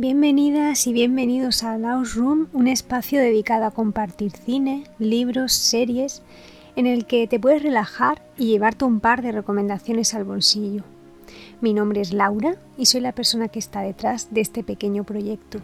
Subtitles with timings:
[0.00, 6.22] Bienvenidas y bienvenidos a Laos Room, un espacio dedicado a compartir cine, libros, series,
[6.74, 10.84] en el que te puedes relajar y llevarte un par de recomendaciones al bolsillo.
[11.60, 15.60] Mi nombre es Laura y soy la persona que está detrás de este pequeño proyecto.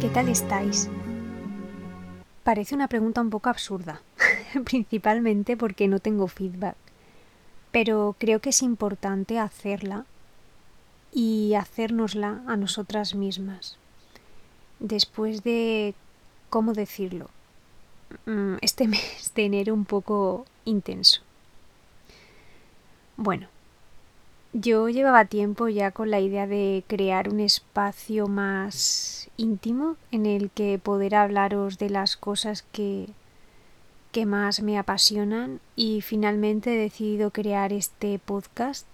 [0.00, 0.88] ¿Qué tal estáis?
[2.44, 4.02] Parece una pregunta un poco absurda,
[4.64, 6.76] principalmente porque no tengo feedback,
[7.72, 10.04] pero creo que es importante hacerla
[11.10, 13.78] y hacérnosla a nosotras mismas.
[14.78, 15.94] Después de,
[16.50, 17.30] ¿cómo decirlo?
[18.26, 21.22] Mm, este mes de enero un poco intenso.
[23.16, 23.48] Bueno,
[24.54, 30.48] yo llevaba tiempo ya con la idea de crear un espacio más íntimo en el
[30.50, 33.08] que poder hablaros de las cosas que,
[34.12, 38.86] que más me apasionan y finalmente he decidido crear este podcast.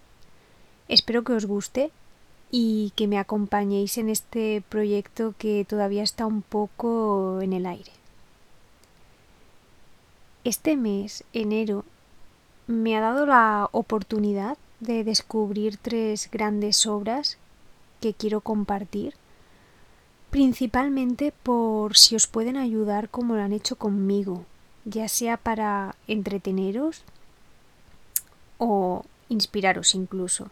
[0.88, 1.90] Espero que os guste
[2.50, 7.92] y que me acompañéis en este proyecto que todavía está un poco en el aire.
[10.42, 11.84] Este mes, enero,
[12.66, 17.38] me ha dado la oportunidad de descubrir tres grandes obras
[18.00, 19.14] que quiero compartir,
[20.30, 24.44] principalmente por si os pueden ayudar como lo han hecho conmigo,
[24.84, 27.04] ya sea para entreteneros
[28.58, 30.50] o inspiraros incluso.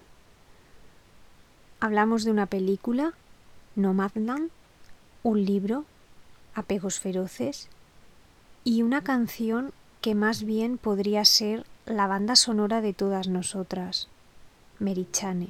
[1.81, 3.15] Hablamos de una película,
[3.77, 4.51] Nomadland,
[5.23, 5.85] un libro,
[6.55, 7.69] Apegos Feroces,
[8.65, 14.09] y una canción que más bien podría ser la banda sonora de todas nosotras,
[14.79, 15.49] Merichane.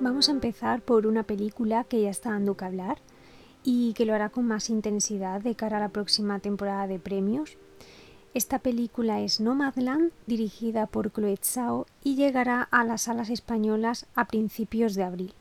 [0.00, 2.98] Vamos a empezar por una película que ya está dando que hablar
[3.62, 7.56] y que lo hará con más intensidad de cara a la próxima temporada de premios,
[8.32, 14.26] esta película es Nomadland, dirigida por Chloe Zhao y llegará a las salas españolas a
[14.26, 15.34] principios de abril.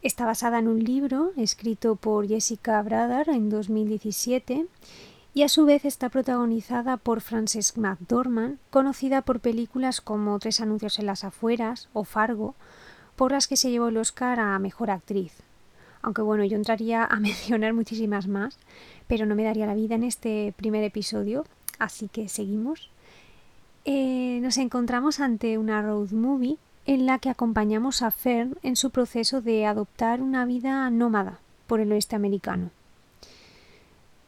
[0.00, 4.66] Está basada en un libro escrito por Jessica Brader en 2017
[5.34, 10.98] y a su vez está protagonizada por Frances McDormand, conocida por películas como Tres anuncios
[10.98, 12.54] en las afueras o Fargo,
[13.14, 15.34] por las que se llevó el Oscar a Mejor Actriz.
[16.00, 18.58] Aunque bueno, yo entraría a mencionar muchísimas más,
[19.06, 21.44] pero no me daría la vida en este primer episodio,
[21.78, 22.90] Así que seguimos.
[23.84, 28.90] Eh, nos encontramos ante una road movie en la que acompañamos a Fern en su
[28.90, 32.70] proceso de adoptar una vida nómada por el oeste americano.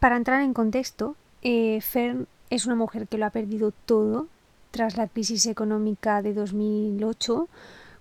[0.00, 4.28] Para entrar en contexto, eh, Fern es una mujer que lo ha perdido todo
[4.70, 7.48] tras la crisis económica de 2008,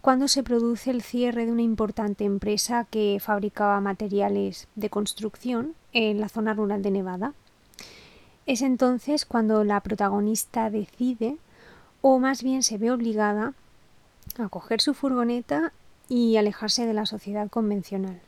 [0.02, 6.20] cuando se produce el cierre de una importante empresa que fabricaba materiales de construcción en
[6.20, 7.34] la zona rural de Nevada.
[8.46, 11.38] Es entonces cuando la protagonista decide,
[12.02, 13.54] o más bien se ve obligada,
[14.38, 15.74] a coger su furgoneta
[16.08, 18.20] y alejarse de la sociedad convencional.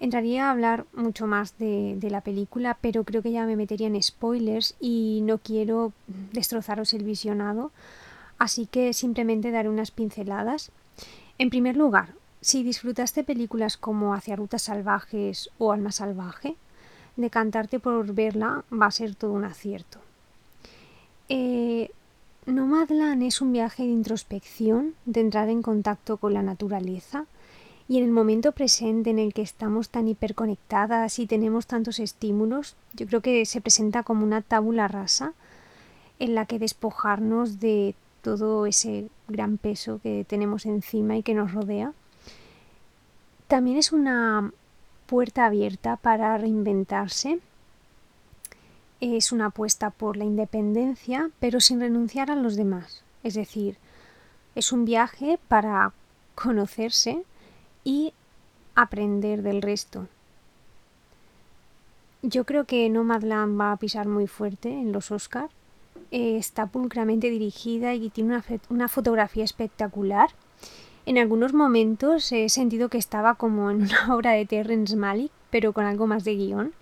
[0.00, 4.02] Entraría a hablar mucho más de, la película, pero creo que ya me metería en
[4.02, 5.92] spoilers y no quiero
[6.32, 7.70] destrozaros el visionado,
[8.38, 10.72] así que simplemente daré unas pinceladas.
[11.38, 16.56] En primer lugar, si disfrutaste películas como Hacia Rutas Salvajes o Alma Salvaje,
[17.16, 19.98] decantarte por verla va a ser todo un acierto.
[21.28, 21.90] Eh,
[22.46, 27.26] Nomadland es un viaje de introspección, de entrar en contacto con la naturaleza
[27.88, 32.76] y en el momento presente en el que estamos tan hiperconectadas y tenemos tantos estímulos,
[32.94, 35.32] yo creo que se presenta como una tábula rasa
[36.18, 41.52] en la que despojarnos de todo ese gran peso que tenemos encima y que nos
[41.52, 41.92] rodea.
[43.48, 44.52] También es una
[45.10, 47.40] puerta abierta para reinventarse.
[49.00, 53.02] Es una apuesta por la independencia, pero sin renunciar a los demás.
[53.24, 53.76] Es decir,
[54.54, 55.92] es un viaje para
[56.36, 57.24] conocerse
[57.82, 58.14] y
[58.76, 60.06] aprender del resto.
[62.22, 65.52] Yo creo que Nomadland va a pisar muy fuerte en los Oscars.
[66.12, 70.30] está pulcramente dirigida y tiene una, una fotografía espectacular
[71.06, 75.72] en algunos momentos he sentido que estaba como en una obra de Terrence Malick, pero
[75.72, 76.72] con algo más de guion.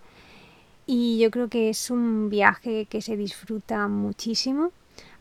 [0.87, 4.73] Y yo creo que es un viaje que se disfruta muchísimo,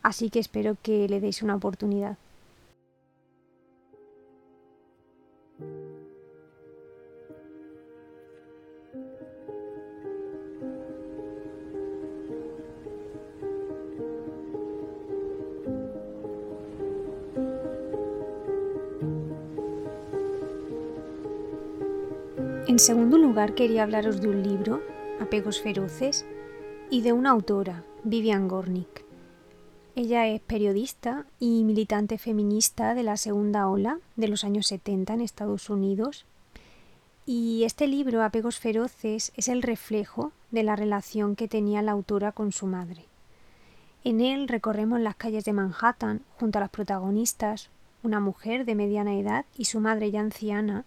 [0.02, 2.16] así que espero que le deis una oportunidad.
[22.68, 24.82] En segundo lugar, quería hablaros de un libro,
[25.22, 26.26] Apegos Feroces,
[26.90, 29.06] y de una autora, Vivian Gornick.
[29.96, 35.22] Ella es periodista y militante feminista de la segunda ola de los años 70 en
[35.22, 36.26] Estados Unidos.
[37.24, 42.32] Y este libro, Apegos Feroces, es el reflejo de la relación que tenía la autora
[42.32, 43.06] con su madre.
[44.04, 47.70] En él recorremos las calles de Manhattan junto a las protagonistas,
[48.02, 50.84] una mujer de mediana edad y su madre ya anciana,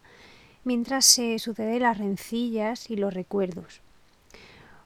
[0.64, 3.82] mientras se suceden las rencillas y los recuerdos.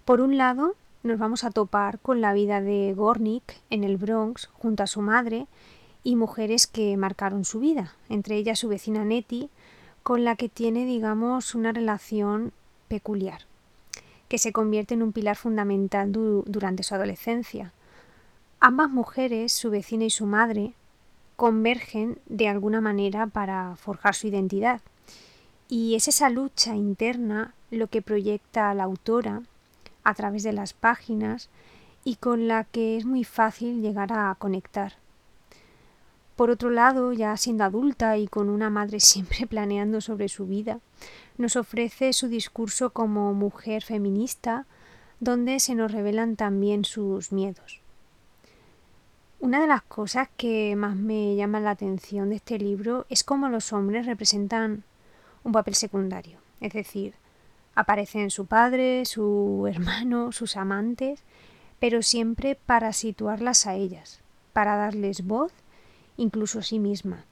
[0.05, 4.47] Por un lado, nos vamos a topar con la vida de Gornick en el Bronx
[4.53, 5.47] junto a su madre
[6.03, 9.49] y mujeres que marcaron su vida, entre ellas su vecina Nettie,
[10.03, 12.53] con la que tiene, digamos, una relación
[12.87, 13.41] peculiar,
[14.29, 17.71] que se convierte en un pilar fundamental durante su adolescencia.
[18.59, 20.73] Ambas mujeres, su vecina y su madre,
[21.35, 24.81] convergen de alguna manera para forjar su identidad
[25.67, 29.41] y es esa lucha interna lo que proyecta la autora
[30.03, 31.49] a través de las páginas
[32.03, 34.93] y con la que es muy fácil llegar a conectar.
[36.35, 40.79] Por otro lado, ya siendo adulta y con una madre siempre planeando sobre su vida,
[41.37, 44.65] nos ofrece su discurso como mujer feminista,
[45.19, 47.81] donde se nos revelan también sus miedos.
[49.39, 53.49] Una de las cosas que más me llama la atención de este libro es cómo
[53.49, 54.83] los hombres representan
[55.45, 56.39] un papel secundario.
[56.59, 57.13] Es decir,
[57.75, 61.21] aparecen su padre, su hermano, sus amantes,
[61.79, 64.19] pero siempre para situarlas a ellas,
[64.51, 65.53] para darles voz,
[66.17, 67.23] incluso a sí misma.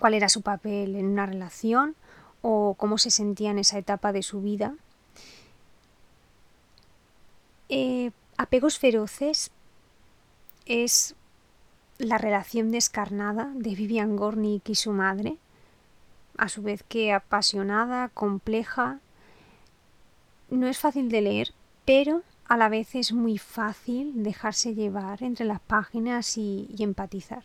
[0.00, 1.94] ¿Cuál era su papel en una relación
[2.42, 4.74] o cómo se sentía en esa etapa de su vida?
[7.68, 9.50] Eh, apegos feroces
[10.64, 11.14] es
[11.98, 15.36] la relación descarnada de Vivian Gornick y su madre,
[16.40, 18.98] a su vez que apasionada, compleja.
[20.48, 21.52] No es fácil de leer,
[21.84, 27.44] pero a la vez es muy fácil dejarse llevar entre las páginas y, y empatizar.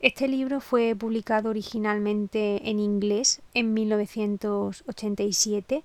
[0.00, 5.82] Este libro fue publicado originalmente en inglés en 1987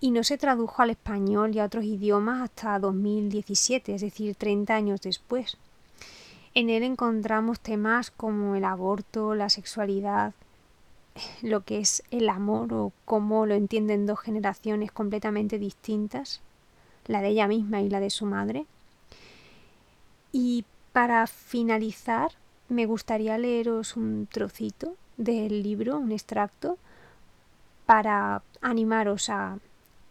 [0.00, 4.74] y no se tradujo al español y a otros idiomas hasta 2017, es decir, 30
[4.74, 5.58] años después.
[6.54, 10.32] En él encontramos temas como el aborto, la sexualidad,
[11.42, 16.40] lo que es el amor o cómo lo entienden dos generaciones completamente distintas,
[17.06, 18.66] la de ella misma y la de su madre.
[20.32, 22.32] Y para finalizar,
[22.68, 26.78] me gustaría leeros un trocito del libro, un extracto,
[27.86, 29.58] para animaros a,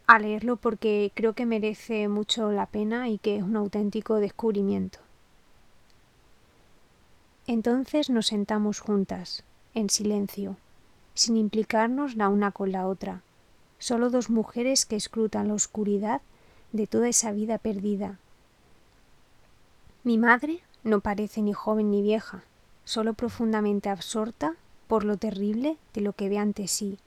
[0.08, 5.00] a leerlo porque creo que merece mucho la pena y que es un auténtico descubrimiento.
[7.48, 10.58] Entonces nos sentamos juntas, en silencio,
[11.20, 13.24] sin implicarnos la una con la otra,
[13.78, 16.22] solo dos mujeres que escrutan la oscuridad
[16.72, 18.18] de toda esa vida perdida.
[20.06, 22.44] Mi madre no parece ni joven ni vieja,
[22.86, 24.56] solo profundamente absorta
[24.88, 26.98] por lo terrible de lo que ve ante sí,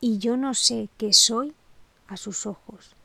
[0.00, 1.54] y yo no sé qué soy
[2.08, 2.95] a sus ojos.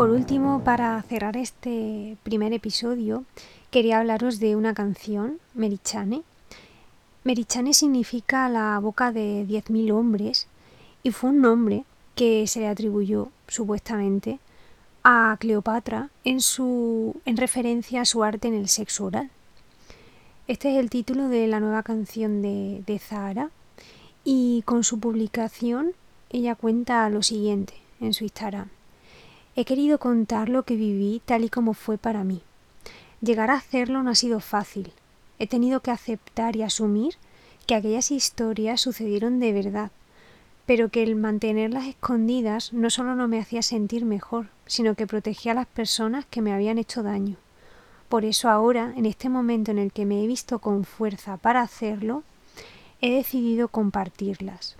[0.00, 3.26] Por último, para cerrar este primer episodio,
[3.70, 6.22] quería hablaros de una canción, Merichane.
[7.22, 10.46] Merichane significa la boca de 10.000 hombres
[11.02, 14.38] y fue un nombre que se le atribuyó supuestamente
[15.04, 19.28] a Cleopatra en, su, en referencia a su arte en el sexo oral.
[20.48, 23.50] Este es el título de la nueva canción de, de Zahara
[24.24, 25.92] y con su publicación
[26.30, 28.70] ella cuenta lo siguiente en su Instagram.
[29.60, 32.40] He querido contar lo que viví tal y como fue para mí.
[33.20, 34.94] Llegar a hacerlo no ha sido fácil.
[35.38, 37.16] He tenido que aceptar y asumir
[37.66, 39.90] que aquellas historias sucedieron de verdad,
[40.64, 45.52] pero que el mantenerlas escondidas no solo no me hacía sentir mejor, sino que protegía
[45.52, 47.36] a las personas que me habían hecho daño.
[48.08, 51.60] Por eso ahora, en este momento en el que me he visto con fuerza para
[51.60, 52.22] hacerlo,
[53.02, 54.76] he decidido compartirlas.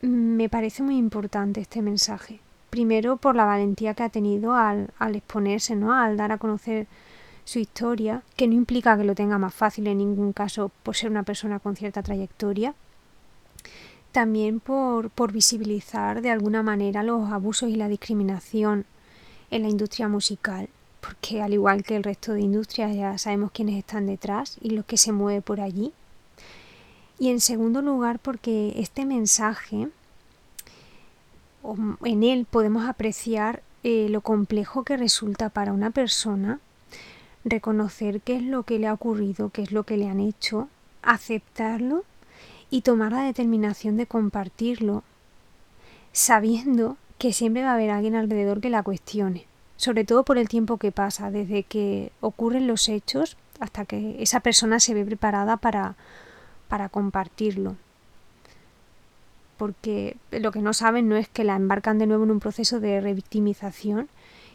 [0.00, 2.40] Me parece muy importante este mensaje
[2.70, 5.92] primero por la valentía que ha tenido al, exponerse, ¿no?
[5.92, 6.86] al dar a conocer
[7.44, 11.10] su historia, que no implica que lo tenga más fácil en ningún caso por ser
[11.10, 12.74] una persona con cierta trayectoria.
[14.12, 18.86] También por, por visibilizar de alguna manera los abusos y la discriminación
[19.50, 20.68] en la industria musical,
[21.00, 24.84] porque al igual que el resto de industrias ya sabemos quiénes están detrás y lo
[24.84, 25.92] que se mueve por allí.
[27.18, 29.88] Y en segundo lugar porque este mensaje
[32.04, 36.60] en él podemos apreciar eh, lo complejo que resulta para una persona
[37.44, 40.68] reconocer qué es lo que le ha ocurrido, qué es lo que le han hecho,
[41.02, 42.04] aceptarlo
[42.70, 45.02] y tomar la determinación de compartirlo,
[46.12, 50.48] sabiendo que siempre va a haber alguien alrededor que la cuestione, sobre todo por el
[50.48, 55.56] tiempo que pasa, desde que ocurren los hechos hasta que esa persona se ve preparada
[55.56, 55.96] para,
[56.68, 57.76] para compartirlo
[59.60, 62.80] porque lo que no saben no es que la embarcan de nuevo en un proceso
[62.80, 64.08] de revictimización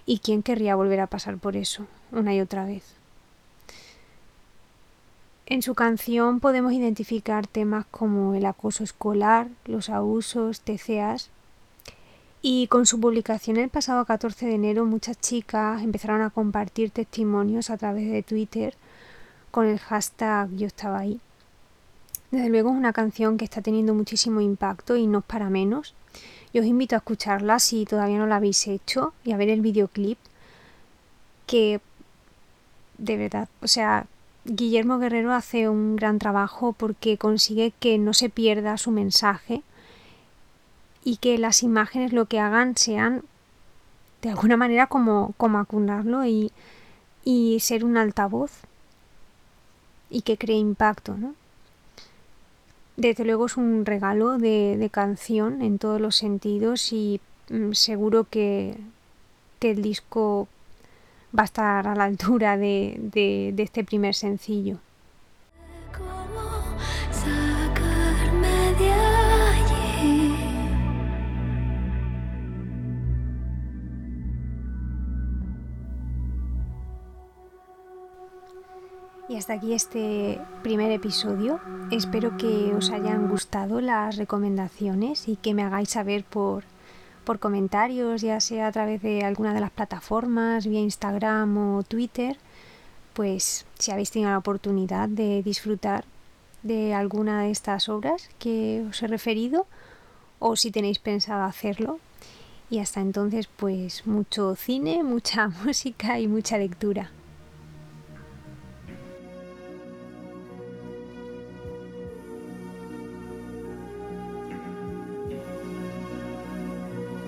[0.07, 2.95] y quién querría volver a pasar por eso una y otra vez.
[5.45, 11.29] En su canción podemos identificar temas como el acoso escolar, los abusos, TCAs.
[12.41, 17.69] Y con su publicación el pasado 14 de enero muchas chicas empezaron a compartir testimonios
[17.69, 18.73] a través de Twitter
[19.51, 21.21] con el hashtag yo estaba ahí.
[22.31, 25.93] Desde luego es una canción que está teniendo muchísimo impacto y no es para menos.
[26.53, 29.61] Y os invito a escucharla si todavía no la habéis hecho y a ver el
[29.61, 30.17] videoclip
[31.47, 31.81] que
[32.97, 34.07] de verdad, o sea,
[34.45, 39.63] Guillermo Guerrero hace un gran trabajo porque consigue que no se pierda su mensaje
[41.03, 43.23] y que las imágenes lo que hagan sean
[44.21, 46.51] de alguna manera como, como acunarlo y,
[47.23, 48.51] y ser un altavoz
[50.09, 51.35] y que cree impacto, ¿no?
[52.97, 58.77] Desde luego es un regalo de, canción en todos los sentidos y mm, seguro que,
[59.61, 60.47] el disco
[61.35, 64.77] va a estar a la altura de este primer sencillo.
[79.35, 81.59] Y hasta aquí este primer episodio.
[81.91, 86.63] Espero que os hayan gustado las recomendaciones y que me hagáis saber por,
[87.25, 92.37] por comentarios, ya sea a través de alguna de las plataformas, vía Instagram o Twitter,
[93.11, 96.05] pues si habéis tenido la oportunidad de disfrutar
[96.63, 99.67] de alguna de estas obras que os he referido
[100.39, 101.99] o si tenéis pensado hacerlo.
[102.69, 107.11] Y hasta entonces, pues mucho cine, mucha música y mucha lectura.